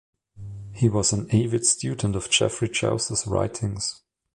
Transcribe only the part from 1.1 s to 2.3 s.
an avid student of